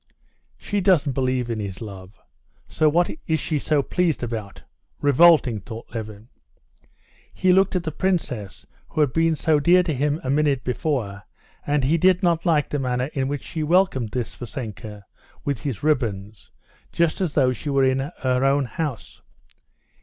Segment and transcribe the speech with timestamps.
[0.57, 2.19] "She doesn't believe in his love.
[2.67, 4.63] So what is she so pleased about?
[4.99, 6.27] Revolting!" thought Levin.
[7.31, 11.21] He looked at the princess, who had been so dear to him a minute before,
[11.67, 15.03] and he did not like the manner in which she welcomed this Vassenka,
[15.45, 16.49] with his ribbons,
[16.91, 19.21] just as though she were in her own house.